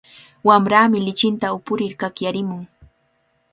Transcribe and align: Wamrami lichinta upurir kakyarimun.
Wamrami 0.47 0.99
lichinta 1.07 1.47
upurir 1.57 1.93
kakyarimun. 2.01 2.63